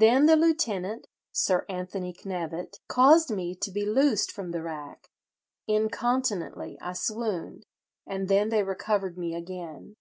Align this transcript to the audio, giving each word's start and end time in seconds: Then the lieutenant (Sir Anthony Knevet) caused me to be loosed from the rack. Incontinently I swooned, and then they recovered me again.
Then 0.00 0.26
the 0.26 0.36
lieutenant 0.36 1.06
(Sir 1.32 1.64
Anthony 1.66 2.12
Knevet) 2.12 2.78
caused 2.88 3.30
me 3.30 3.54
to 3.54 3.70
be 3.70 3.86
loosed 3.86 4.30
from 4.30 4.50
the 4.50 4.62
rack. 4.62 5.08
Incontinently 5.66 6.76
I 6.82 6.92
swooned, 6.92 7.64
and 8.06 8.28
then 8.28 8.50
they 8.50 8.62
recovered 8.64 9.16
me 9.16 9.34
again. 9.34 9.96